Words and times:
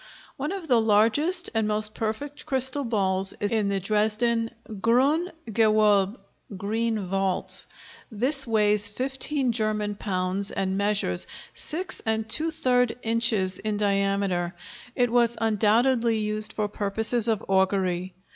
One 0.35 0.51
of 0.51 0.67
the 0.67 0.81
largest 0.81 1.51
and 1.53 1.67
most 1.67 1.93
perfect 1.93 2.47
crystal 2.47 2.83
balls 2.83 3.35
is 3.39 3.51
in 3.51 3.67
the 3.69 3.79
Dresden 3.79 4.49
"Grüne 4.67 5.31
Gewölbe" 5.47 6.17
(Green 6.57 7.05
Vaults). 7.05 7.67
This 8.11 8.47
weighs 8.47 8.87
15 8.87 9.51
German 9.51 9.93
pounds 9.93 10.49
and 10.49 10.75
measures 10.75 11.27
6⅔ 11.55 12.95
inches 13.05 13.59
in 13.59 13.77
diameter; 13.77 14.55
it 14.95 15.11
was 15.11 15.37
undoubtedly 15.39 16.17
used 16.17 16.51
for 16.51 16.67
purposes 16.67 17.27
of 17.27 17.45
augury. 17.47 18.15